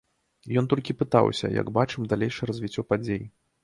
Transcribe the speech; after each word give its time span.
Ён 0.61 0.69
толькі 0.71 0.95
пытаўся, 1.03 1.53
як 1.61 1.71
бачым 1.79 2.11
далейшае 2.17 2.53
развіццё 2.55 2.91
падзей. 2.93 3.27